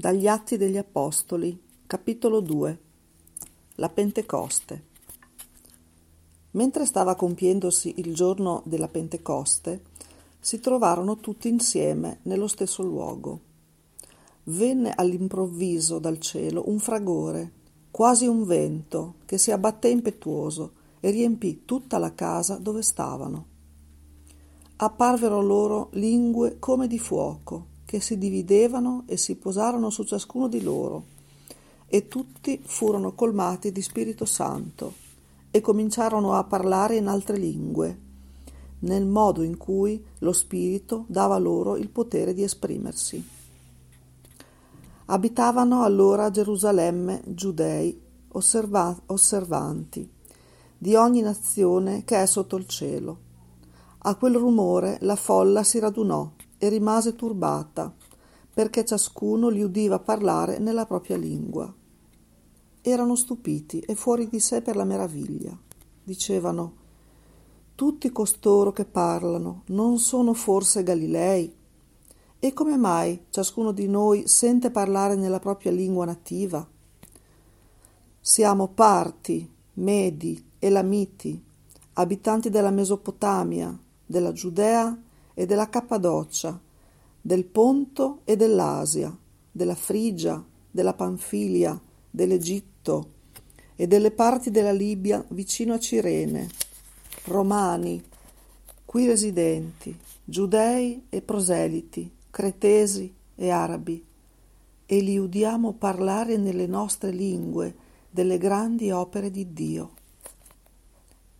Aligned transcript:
Dagli 0.00 0.26
Atti 0.26 0.56
degli 0.56 0.78
Apostoli, 0.78 1.62
capitolo 1.86 2.40
2 2.40 2.78
La 3.74 3.90
Pentecoste 3.90 4.84
Mentre 6.52 6.86
stava 6.86 7.14
compiendosi 7.14 7.96
il 7.98 8.14
giorno 8.14 8.62
della 8.64 8.88
Pentecoste, 8.88 9.82
si 10.40 10.58
trovarono 10.58 11.18
tutti 11.18 11.48
insieme 11.50 12.20
nello 12.22 12.46
stesso 12.46 12.82
luogo. 12.82 13.40
Venne 14.44 14.94
all'improvviso 14.96 15.98
dal 15.98 16.18
cielo 16.18 16.62
un 16.70 16.78
fragore, 16.78 17.52
quasi 17.90 18.26
un 18.26 18.46
vento, 18.46 19.16
che 19.26 19.36
si 19.36 19.50
abbatté 19.50 19.88
impetuoso 19.88 20.72
e 21.00 21.10
riempì 21.10 21.66
tutta 21.66 21.98
la 21.98 22.14
casa 22.14 22.56
dove 22.56 22.80
stavano. 22.80 23.46
Apparvero 24.76 25.42
loro 25.42 25.90
lingue 25.92 26.58
come 26.58 26.86
di 26.86 26.98
fuoco 26.98 27.69
che 27.90 27.98
si 27.98 28.18
dividevano 28.18 29.02
e 29.06 29.16
si 29.16 29.34
posarono 29.34 29.90
su 29.90 30.04
ciascuno 30.04 30.46
di 30.46 30.62
loro, 30.62 31.06
e 31.88 32.06
tutti 32.06 32.60
furono 32.62 33.14
colmati 33.14 33.72
di 33.72 33.82
Spirito 33.82 34.24
Santo, 34.24 34.94
e 35.50 35.60
cominciarono 35.60 36.34
a 36.34 36.44
parlare 36.44 36.94
in 36.94 37.08
altre 37.08 37.36
lingue, 37.36 37.98
nel 38.80 39.06
modo 39.06 39.42
in 39.42 39.56
cui 39.56 40.00
lo 40.18 40.32
Spirito 40.32 41.04
dava 41.08 41.36
loro 41.38 41.76
il 41.76 41.88
potere 41.88 42.32
di 42.32 42.44
esprimersi. 42.44 43.28
Abitavano 45.06 45.82
allora 45.82 46.26
a 46.26 46.30
Gerusalemme 46.30 47.22
giudei 47.24 48.00
osserva- 48.28 49.02
osservanti 49.06 50.08
di 50.78 50.94
ogni 50.94 51.22
nazione 51.22 52.04
che 52.04 52.22
è 52.22 52.26
sotto 52.26 52.54
il 52.54 52.68
cielo. 52.68 53.18
A 53.98 54.14
quel 54.14 54.36
rumore 54.36 54.98
la 55.00 55.16
folla 55.16 55.64
si 55.64 55.80
radunò 55.80 56.30
e 56.62 56.68
rimase 56.68 57.14
turbata, 57.14 57.90
perché 58.52 58.84
ciascuno 58.84 59.48
li 59.48 59.62
udiva 59.62 59.98
parlare 59.98 60.58
nella 60.58 60.84
propria 60.84 61.16
lingua. 61.16 61.72
Erano 62.82 63.16
stupiti 63.16 63.80
e 63.80 63.94
fuori 63.94 64.28
di 64.28 64.38
sé 64.40 64.60
per 64.60 64.76
la 64.76 64.84
meraviglia. 64.84 65.58
Dicevano 66.04 66.74
Tutti 67.74 68.12
costoro 68.12 68.72
che 68.72 68.84
parlano 68.84 69.62
non 69.68 69.98
sono 69.98 70.34
forse 70.34 70.82
Galilei? 70.82 71.50
E 72.38 72.52
come 72.52 72.76
mai 72.76 73.24
ciascuno 73.30 73.72
di 73.72 73.88
noi 73.88 74.28
sente 74.28 74.70
parlare 74.70 75.16
nella 75.16 75.38
propria 75.38 75.72
lingua 75.72 76.04
nativa? 76.04 76.66
Siamo 78.20 78.68
parti, 78.68 79.50
medi, 79.74 80.44
elamiti, 80.58 81.42
abitanti 81.94 82.50
della 82.50 82.70
Mesopotamia, 82.70 83.74
della 84.04 84.32
Giudea 84.32 85.08
e 85.40 85.46
della 85.46 85.70
Cappadocia, 85.70 86.60
del 87.18 87.46
Ponto 87.46 88.20
e 88.24 88.36
dell'Asia, 88.36 89.16
della 89.50 89.74
Frigia, 89.74 90.44
della 90.70 90.92
Panfilia, 90.92 91.80
dell'Egitto 92.10 93.12
e 93.74 93.86
delle 93.86 94.10
parti 94.10 94.50
della 94.50 94.70
Libia 94.70 95.24
vicino 95.28 95.72
a 95.72 95.78
Cirene, 95.78 96.46
romani, 97.24 98.04
qui 98.84 99.06
residenti, 99.06 99.98
giudei 100.22 101.06
e 101.08 101.22
proseliti, 101.22 102.12
cretesi 102.28 103.10
e 103.34 103.48
arabi, 103.48 104.04
e 104.84 105.00
li 105.00 105.16
udiamo 105.16 105.72
parlare 105.72 106.36
nelle 106.36 106.66
nostre 106.66 107.12
lingue 107.12 107.74
delle 108.10 108.36
grandi 108.36 108.90
opere 108.90 109.30
di 109.30 109.54
Dio. 109.54 109.92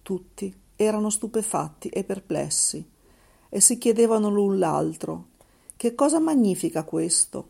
Tutti 0.00 0.54
erano 0.74 1.10
stupefatti 1.10 1.88
e 1.88 2.02
perplessi 2.02 2.82
e 3.50 3.60
si 3.60 3.76
chiedevano 3.76 4.30
l'un 4.30 4.58
l'altro 4.58 5.28
che 5.80 5.94
cosa 5.94 6.18
magnifica 6.18 6.84
questo? 6.84 7.48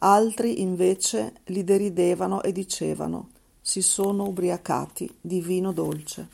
Altri 0.00 0.60
invece 0.60 1.36
li 1.44 1.64
deridevano 1.64 2.42
e 2.42 2.52
dicevano 2.52 3.30
si 3.58 3.80
sono 3.80 4.26
ubriacati 4.26 5.10
di 5.18 5.40
vino 5.40 5.72
dolce. 5.72 6.28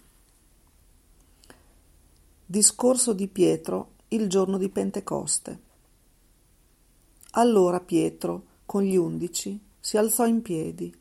Discorso 2.44 3.12
di 3.12 3.28
Pietro 3.28 3.90
il 4.08 4.28
giorno 4.28 4.58
di 4.58 4.68
Pentecoste. 4.70 5.60
Allora 7.34 7.78
Pietro, 7.78 8.42
con 8.66 8.82
gli 8.82 8.96
undici, 8.96 9.56
si 9.78 9.96
alzò 9.96 10.26
in 10.26 10.42
piedi 10.42 10.92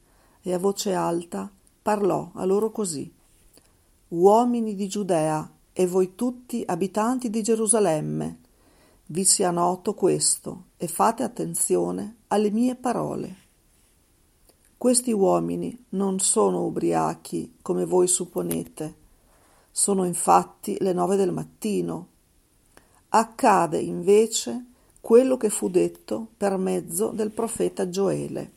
e 0.44 0.54
a 0.54 0.60
voce 0.60 0.94
alta 0.94 1.52
parlò 1.82 2.30
a 2.36 2.46
loro 2.46 2.70
così. 2.70 3.12
Uomini 4.10 4.76
di 4.76 4.88
Giudea 4.88 5.57
e 5.80 5.86
voi 5.86 6.16
tutti 6.16 6.64
abitanti 6.66 7.30
di 7.30 7.44
Gerusalemme, 7.44 8.40
vi 9.10 9.24
sia 9.24 9.52
noto 9.52 9.94
questo 9.94 10.70
e 10.76 10.88
fate 10.88 11.22
attenzione 11.22 12.22
alle 12.30 12.50
mie 12.50 12.74
parole. 12.74 13.36
Questi 14.76 15.12
uomini 15.12 15.86
non 15.90 16.18
sono 16.18 16.66
ubriachi 16.66 17.58
come 17.62 17.86
voi 17.86 18.08
supponete, 18.08 18.96
sono 19.70 20.04
infatti 20.04 20.78
le 20.80 20.94
nove 20.94 21.16
del 21.16 21.32
mattino. 21.32 22.08
Accade 23.10 23.78
invece 23.78 24.66
quello 25.00 25.38
che 25.38 25.50
fu 25.50 25.70
detto 25.70 26.30
per 26.36 26.58
mezzo 26.58 27.10
del 27.10 27.30
profeta 27.30 27.88
Gioele. 27.88 28.52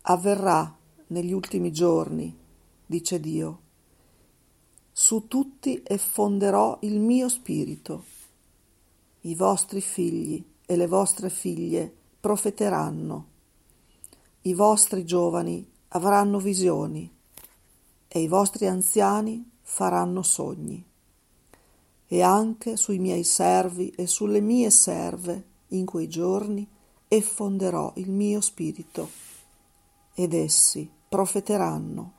Avverrà 0.00 0.74
negli 1.08 1.32
ultimi 1.32 1.70
giorni, 1.70 2.34
dice 2.86 3.20
Dio 3.20 3.66
su 5.00 5.28
tutti 5.28 5.80
effonderò 5.86 6.78
il 6.80 6.98
mio 6.98 7.28
spirito. 7.28 8.02
I 9.20 9.36
vostri 9.36 9.80
figli 9.80 10.44
e 10.66 10.74
le 10.74 10.88
vostre 10.88 11.30
figlie 11.30 11.94
profeteranno. 12.18 13.26
I 14.42 14.54
vostri 14.54 15.04
giovani 15.04 15.64
avranno 15.90 16.40
visioni 16.40 17.08
e 18.08 18.20
i 18.20 18.26
vostri 18.26 18.66
anziani 18.66 19.48
faranno 19.62 20.22
sogni. 20.22 20.84
E 22.08 22.20
anche 22.20 22.76
sui 22.76 22.98
miei 22.98 23.22
servi 23.22 23.90
e 23.90 24.08
sulle 24.08 24.40
mie 24.40 24.70
serve 24.70 25.44
in 25.68 25.86
quei 25.86 26.08
giorni 26.08 26.68
effonderò 27.06 27.92
il 27.98 28.10
mio 28.10 28.40
spirito 28.40 29.08
ed 30.14 30.34
essi 30.34 30.90
profeteranno 31.08 32.17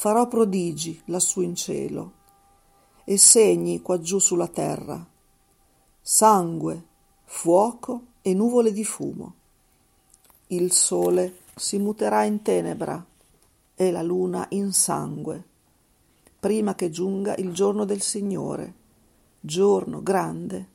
farò 0.00 0.26
prodigi 0.28 0.98
lassù 1.08 1.42
in 1.42 1.54
cielo 1.54 2.12
e 3.04 3.18
segni 3.18 3.82
quaggiù 3.82 4.18
sulla 4.18 4.48
terra, 4.48 5.06
sangue, 6.00 6.84
fuoco 7.26 8.04
e 8.22 8.32
nuvole 8.32 8.72
di 8.72 8.82
fumo. 8.82 9.34
Il 10.46 10.72
sole 10.72 11.40
si 11.54 11.76
muterà 11.76 12.24
in 12.24 12.40
tenebra 12.40 13.04
e 13.74 13.90
la 13.90 14.00
luna 14.00 14.46
in 14.52 14.72
sangue, 14.72 15.44
prima 16.40 16.74
che 16.74 16.88
giunga 16.88 17.34
il 17.36 17.52
giorno 17.52 17.84
del 17.84 18.00
Signore, 18.00 18.72
giorno 19.38 20.02
grande 20.02 20.68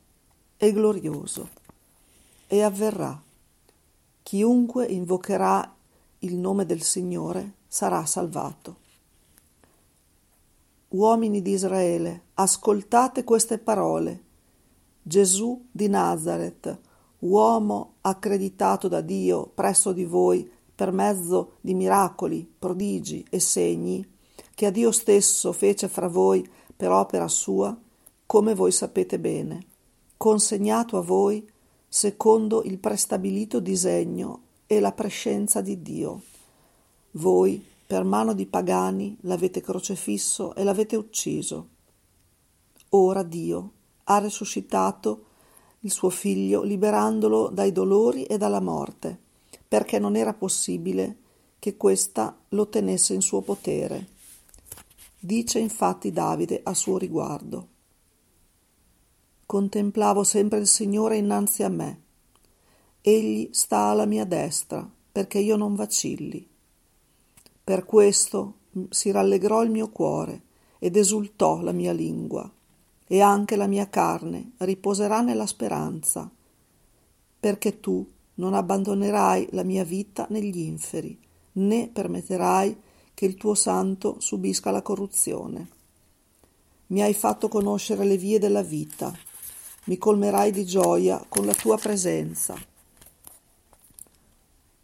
e 0.56 0.72
glorioso. 0.72 1.48
E 2.46 2.62
avverrà. 2.62 3.20
Chiunque 4.22 4.86
invocherà 4.86 5.74
il 6.20 6.36
nome 6.36 6.64
del 6.64 6.82
Signore 6.82 7.54
sarà 7.66 8.06
salvato. 8.06 8.84
Uomini 10.88 11.42
di 11.42 11.50
Israele, 11.50 12.26
ascoltate 12.34 13.24
queste 13.24 13.58
parole. 13.58 14.22
Gesù 15.02 15.66
di 15.72 15.88
Nazareth, 15.88 16.78
uomo 17.20 17.94
accreditato 18.02 18.86
da 18.86 19.00
Dio 19.00 19.50
presso 19.52 19.92
di 19.92 20.04
voi 20.04 20.48
per 20.72 20.92
mezzo 20.92 21.54
di 21.60 21.74
miracoli, 21.74 22.48
prodigi 22.56 23.26
e 23.28 23.40
segni, 23.40 24.08
che 24.54 24.66
a 24.66 24.70
Dio 24.70 24.92
stesso 24.92 25.50
fece 25.50 25.88
fra 25.88 26.06
voi 26.06 26.48
per 26.76 26.92
opera 26.92 27.26
sua, 27.26 27.76
come 28.24 28.54
voi 28.54 28.70
sapete 28.70 29.18
bene, 29.18 29.66
consegnato 30.16 30.98
a 30.98 31.02
voi 31.02 31.44
secondo 31.88 32.62
il 32.62 32.78
prestabilito 32.78 33.58
disegno 33.58 34.40
e 34.68 34.78
la 34.78 34.92
prescenza 34.92 35.60
di 35.60 35.82
Dio. 35.82 36.22
Voi 37.12 37.74
per 37.86 38.02
mano 38.02 38.34
di 38.34 38.46
pagani 38.46 39.16
l'avete 39.20 39.60
crocefisso 39.60 40.54
e 40.54 40.64
l'avete 40.64 40.96
ucciso. 40.96 41.68
Ora 42.90 43.22
Dio 43.22 43.72
ha 44.04 44.18
risuscitato 44.18 45.24
il 45.80 45.90
suo 45.92 46.10
figlio 46.10 46.62
liberandolo 46.62 47.48
dai 47.48 47.70
dolori 47.70 48.24
e 48.24 48.38
dalla 48.38 48.60
morte, 48.60 49.16
perché 49.68 49.98
non 49.98 50.16
era 50.16 50.34
possibile 50.34 51.16
che 51.60 51.76
questa 51.76 52.36
lo 52.50 52.68
tenesse 52.68 53.14
in 53.14 53.20
suo 53.20 53.40
potere. 53.40 54.14
Dice 55.18 55.58
infatti 55.60 56.10
Davide 56.10 56.60
a 56.64 56.74
suo 56.74 56.98
riguardo. 56.98 57.68
Contemplavo 59.46 60.24
sempre 60.24 60.58
il 60.58 60.66
Signore 60.66 61.16
innanzi 61.16 61.62
a 61.62 61.68
me. 61.68 62.02
Egli 63.00 63.48
sta 63.52 63.78
alla 63.86 64.06
mia 64.06 64.24
destra, 64.24 64.88
perché 65.12 65.38
io 65.38 65.56
non 65.56 65.76
vacilli. 65.76 66.54
Per 67.66 67.84
questo 67.84 68.58
si 68.90 69.10
rallegrò 69.10 69.64
il 69.64 69.70
mio 69.70 69.88
cuore 69.88 70.42
ed 70.78 70.96
esultò 70.96 71.62
la 71.62 71.72
mia 71.72 71.90
lingua, 71.90 72.48
e 73.08 73.20
anche 73.20 73.56
la 73.56 73.66
mia 73.66 73.88
carne 73.88 74.52
riposerà 74.58 75.20
nella 75.20 75.46
speranza, 75.46 76.30
perché 77.40 77.80
tu 77.80 78.08
non 78.34 78.54
abbandonerai 78.54 79.48
la 79.50 79.64
mia 79.64 79.82
vita 79.82 80.28
negli 80.30 80.60
inferi, 80.60 81.18
né 81.54 81.90
permetterai 81.92 82.80
che 83.12 83.24
il 83.26 83.34
tuo 83.34 83.54
santo 83.54 84.20
subisca 84.20 84.70
la 84.70 84.82
corruzione. 84.82 85.68
Mi 86.86 87.02
hai 87.02 87.14
fatto 87.14 87.48
conoscere 87.48 88.04
le 88.04 88.16
vie 88.16 88.38
della 88.38 88.62
vita, 88.62 89.12
mi 89.86 89.98
colmerai 89.98 90.52
di 90.52 90.64
gioia 90.64 91.24
con 91.28 91.44
la 91.44 91.54
tua 91.54 91.76
presenza. 91.76 92.56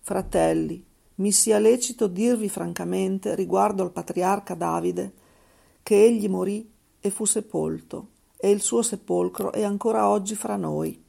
Fratelli, 0.01 0.91
mi 1.23 1.31
sia 1.31 1.61
lecito 1.61 2.09
dirvi 2.09 2.49
francamente 2.49 3.37
riguardo 3.37 3.85
al 3.85 3.93
patriarca 3.93 4.55
Davide 4.55 5.13
che 5.85 6.05
egli 6.05 6.29
morì 6.29 6.69
e 7.01 7.11
fu 7.11 7.25
sepolto, 7.25 8.09
e 8.37 8.51
il 8.51 8.61
suo 8.61 8.83
sepolcro 8.83 9.53
è 9.53 9.63
ancora 9.63 10.09
oggi 10.09 10.35
fra 10.35 10.57
noi. 10.57 11.01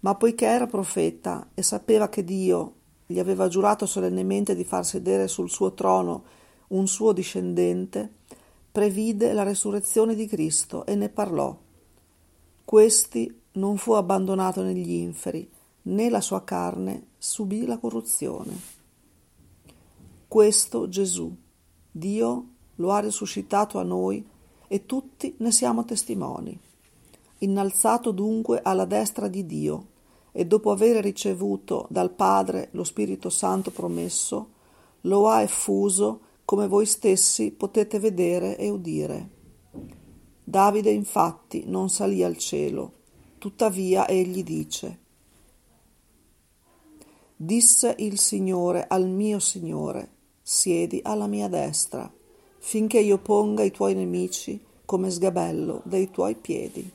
Ma 0.00 0.14
poiché 0.14 0.46
era 0.46 0.68
profeta 0.68 1.48
e 1.54 1.62
sapeva 1.62 2.08
che 2.08 2.22
Dio 2.22 2.74
gli 3.06 3.18
aveva 3.18 3.48
giurato 3.48 3.84
solennemente 3.84 4.54
di 4.54 4.64
far 4.64 4.86
sedere 4.86 5.26
sul 5.26 5.50
suo 5.50 5.74
trono 5.74 6.22
un 6.68 6.86
suo 6.86 7.12
discendente, 7.12 8.12
previde 8.70 9.32
la 9.32 9.42
resurrezione 9.42 10.14
di 10.14 10.26
Cristo 10.26 10.86
e 10.86 10.94
ne 10.94 11.08
parlò. 11.08 11.56
Questi 12.64 13.40
non 13.52 13.76
fu 13.76 13.92
abbandonato 13.92 14.62
negli 14.62 14.92
inferi, 14.92 15.50
né 15.82 16.10
la 16.10 16.20
sua 16.20 16.44
carne 16.44 17.14
subì 17.26 17.66
la 17.66 17.78
corruzione. 17.78 18.56
Questo 20.28 20.88
Gesù, 20.88 21.34
Dio 21.90 22.48
lo 22.76 22.92
ha 22.92 23.00
risuscitato 23.00 23.80
a 23.80 23.82
noi 23.82 24.24
e 24.68 24.86
tutti 24.86 25.34
ne 25.38 25.50
siamo 25.50 25.84
testimoni. 25.84 26.56
Innalzato 27.38 28.12
dunque 28.12 28.60
alla 28.62 28.84
destra 28.84 29.26
di 29.26 29.44
Dio 29.44 29.86
e 30.30 30.46
dopo 30.46 30.70
aver 30.70 31.02
ricevuto 31.02 31.88
dal 31.90 32.12
Padre 32.12 32.68
lo 32.72 32.84
Spirito 32.84 33.28
Santo 33.28 33.72
promesso, 33.72 34.50
lo 35.02 35.26
ha 35.26 35.42
effuso 35.42 36.20
come 36.44 36.68
voi 36.68 36.86
stessi 36.86 37.50
potete 37.50 37.98
vedere 37.98 38.56
e 38.56 38.70
udire. 38.70 39.30
Davide 40.44 40.90
infatti 40.90 41.64
non 41.66 41.90
salì 41.90 42.22
al 42.22 42.36
cielo, 42.36 42.92
tuttavia 43.38 44.06
egli 44.06 44.44
dice 44.44 45.00
Disse 47.38 47.94
il 47.98 48.18
Signore 48.18 48.86
al 48.88 49.06
mio 49.06 49.40
Signore, 49.40 50.08
siedi 50.40 51.00
alla 51.02 51.26
mia 51.26 51.48
destra, 51.48 52.10
finché 52.60 52.98
io 52.98 53.18
ponga 53.18 53.62
i 53.62 53.70
tuoi 53.70 53.94
nemici 53.94 54.58
come 54.86 55.10
sgabello 55.10 55.82
dei 55.84 56.10
tuoi 56.10 56.34
piedi. 56.34 56.90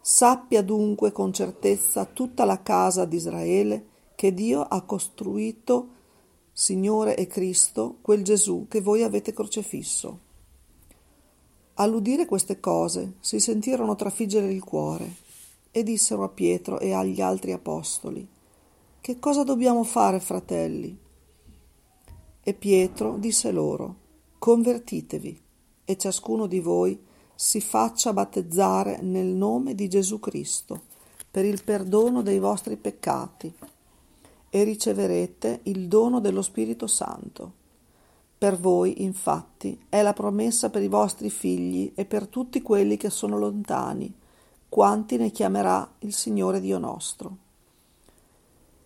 Sappia 0.00 0.62
dunque 0.62 1.10
con 1.10 1.32
certezza 1.32 2.04
tutta 2.04 2.44
la 2.44 2.62
casa 2.62 3.04
di 3.04 3.16
Israele 3.16 3.86
che 4.14 4.32
Dio 4.32 4.62
ha 4.62 4.80
costruito 4.82 5.88
Signore 6.52 7.16
e 7.16 7.26
Cristo, 7.26 7.96
quel 8.00 8.22
Gesù 8.22 8.66
che 8.68 8.80
voi 8.80 9.02
avete 9.02 9.32
crocifisso. 9.32 10.20
All'udire 11.74 12.26
queste 12.26 12.60
cose 12.60 13.14
si 13.18 13.40
sentirono 13.40 13.96
trafiggere 13.96 14.52
il 14.52 14.62
cuore 14.62 15.14
e 15.72 15.82
dissero 15.82 16.22
a 16.22 16.28
Pietro 16.28 16.78
e 16.78 16.92
agli 16.92 17.20
altri 17.20 17.50
apostoli, 17.50 18.34
Che 19.06 19.20
cosa 19.20 19.44
dobbiamo 19.44 19.84
fare, 19.84 20.18
fratelli? 20.18 20.98
E 22.42 22.54
Pietro 22.54 23.16
disse 23.18 23.52
loro, 23.52 23.94
Convertitevi 24.36 25.40
e 25.84 25.96
ciascuno 25.96 26.48
di 26.48 26.58
voi 26.58 27.00
si 27.32 27.60
faccia 27.60 28.12
battezzare 28.12 28.98
nel 29.02 29.26
nome 29.26 29.76
di 29.76 29.88
Gesù 29.88 30.18
Cristo 30.18 30.82
per 31.30 31.44
il 31.44 31.62
perdono 31.62 32.22
dei 32.22 32.40
vostri 32.40 32.76
peccati 32.76 33.54
e 34.50 34.64
riceverete 34.64 35.60
il 35.62 35.86
dono 35.86 36.18
dello 36.18 36.42
Spirito 36.42 36.88
Santo. 36.88 37.52
Per 38.36 38.58
voi, 38.58 39.04
infatti, 39.04 39.84
è 39.88 40.02
la 40.02 40.14
promessa 40.14 40.68
per 40.68 40.82
i 40.82 40.88
vostri 40.88 41.30
figli 41.30 41.92
e 41.94 42.06
per 42.06 42.26
tutti 42.26 42.60
quelli 42.60 42.96
che 42.96 43.10
sono 43.10 43.38
lontani, 43.38 44.12
quanti 44.68 45.16
ne 45.16 45.30
chiamerà 45.30 45.94
il 46.00 46.12
Signore 46.12 46.60
Dio 46.60 46.78
nostro. 46.78 47.44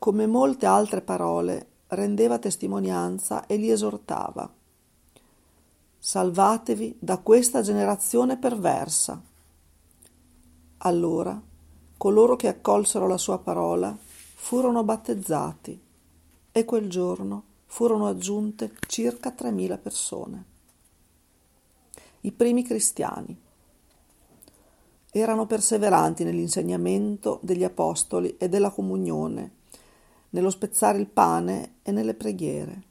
Come 0.00 0.26
molte 0.26 0.64
altre 0.64 1.02
parole, 1.02 1.66
rendeva 1.88 2.38
testimonianza 2.38 3.44
e 3.44 3.56
li 3.56 3.70
esortava. 3.70 4.50
Salvatevi 5.98 6.96
da 6.98 7.18
questa 7.18 7.60
generazione 7.60 8.38
perversa. 8.38 9.22
Allora 10.78 11.38
coloro 11.98 12.34
che 12.36 12.48
accolsero 12.48 13.06
la 13.06 13.18
sua 13.18 13.40
parola 13.40 13.94
furono 14.00 14.82
battezzati 14.84 15.78
e 16.50 16.64
quel 16.64 16.88
giorno 16.88 17.42
furono 17.66 18.06
aggiunte 18.06 18.72
circa 18.86 19.34
3.000 19.36 19.78
persone. 19.78 20.44
I 22.22 22.32
primi 22.32 22.64
cristiani 22.64 23.38
erano 25.10 25.44
perseveranti 25.44 26.24
nell'insegnamento 26.24 27.38
degli 27.42 27.64
apostoli 27.64 28.38
e 28.38 28.48
della 28.48 28.70
comunione, 28.70 29.58
nello 30.30 30.50
spezzare 30.50 30.98
il 30.98 31.06
pane 31.06 31.76
e 31.82 31.92
nelle 31.92 32.14
preghiere. 32.14 32.82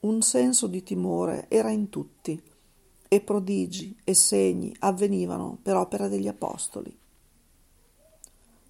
Un 0.00 0.20
senso 0.22 0.66
di 0.66 0.82
timore 0.82 1.46
era 1.48 1.70
in 1.70 1.88
tutti 1.88 2.40
e 3.08 3.20
prodigi 3.20 3.96
e 4.04 4.14
segni 4.14 4.74
avvenivano 4.80 5.58
per 5.62 5.76
opera 5.76 6.08
degli 6.08 6.28
apostoli. 6.28 6.96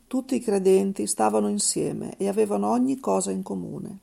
Tutti 0.06 0.34
i 0.36 0.40
credenti 0.40 1.06
stavano 1.06 1.48
insieme 1.48 2.16
e 2.18 2.28
avevano 2.28 2.70
ogni 2.70 3.00
cosa 3.00 3.30
in 3.30 3.42
comune. 3.42 4.00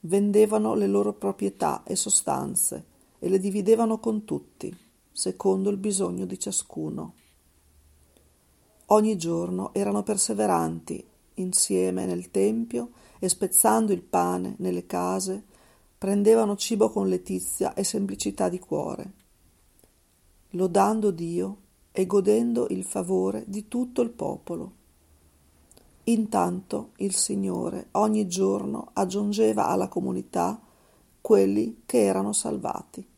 Vendevano 0.00 0.74
le 0.74 0.86
loro 0.86 1.12
proprietà 1.12 1.82
e 1.84 1.96
sostanze 1.96 2.84
e 3.18 3.28
le 3.28 3.38
dividevano 3.38 4.00
con 4.00 4.24
tutti, 4.24 4.76
secondo 5.12 5.70
il 5.70 5.76
bisogno 5.76 6.24
di 6.24 6.38
ciascuno. 6.38 7.14
Ogni 8.86 9.16
giorno 9.16 9.72
erano 9.72 10.02
perseveranti 10.02 11.02
insieme 11.34 12.04
nel 12.04 12.30
tempio 12.30 12.90
e 13.24 13.28
spezzando 13.30 13.94
il 13.94 14.02
pane 14.02 14.54
nelle 14.58 14.84
case, 14.84 15.44
prendevano 15.96 16.56
cibo 16.56 16.90
con 16.90 17.08
letizia 17.08 17.72
e 17.72 17.82
semplicità 17.82 18.50
di 18.50 18.58
cuore, 18.58 19.12
lodando 20.50 21.10
Dio 21.10 21.56
e 21.90 22.04
godendo 22.04 22.66
il 22.68 22.84
favore 22.84 23.44
di 23.46 23.66
tutto 23.66 24.02
il 24.02 24.10
popolo. 24.10 24.72
Intanto 26.04 26.90
il 26.96 27.14
Signore 27.14 27.88
ogni 27.92 28.26
giorno 28.26 28.90
aggiungeva 28.92 29.68
alla 29.68 29.88
comunità 29.88 30.60
quelli 31.22 31.80
che 31.86 32.04
erano 32.04 32.34
salvati. 32.34 33.08